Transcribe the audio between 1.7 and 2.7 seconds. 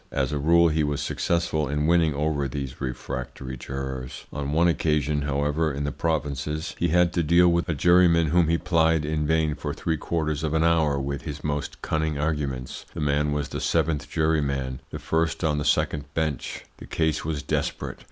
winning over